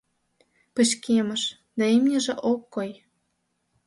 [0.73, 1.43] Пычкемыш,
[1.77, 2.91] да имньыже ок кой.